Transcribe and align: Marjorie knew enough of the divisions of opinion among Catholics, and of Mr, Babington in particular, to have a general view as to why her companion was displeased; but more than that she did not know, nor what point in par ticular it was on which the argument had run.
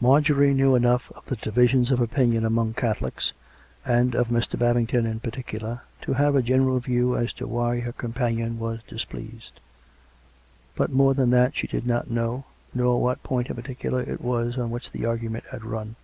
Marjorie 0.00 0.54
knew 0.54 0.74
enough 0.74 1.12
of 1.14 1.26
the 1.26 1.36
divisions 1.36 1.90
of 1.90 2.00
opinion 2.00 2.46
among 2.46 2.72
Catholics, 2.72 3.34
and 3.84 4.14
of 4.14 4.28
Mr, 4.28 4.58
Babington 4.58 5.04
in 5.04 5.20
particular, 5.20 5.82
to 6.00 6.14
have 6.14 6.34
a 6.34 6.40
general 6.40 6.78
view 6.80 7.14
as 7.14 7.34
to 7.34 7.46
why 7.46 7.78
her 7.80 7.92
companion 7.92 8.58
was 8.58 8.82
displeased; 8.84 9.60
but 10.76 10.90
more 10.90 11.12
than 11.12 11.28
that 11.32 11.54
she 11.54 11.66
did 11.66 11.86
not 11.86 12.10
know, 12.10 12.44
nor 12.72 13.02
what 13.02 13.22
point 13.22 13.48
in 13.50 13.54
par 13.54 13.64
ticular 13.64 14.08
it 14.08 14.22
was 14.22 14.56
on 14.56 14.70
which 14.70 14.90
the 14.92 15.04
argument 15.04 15.44
had 15.50 15.62
run. 15.62 15.94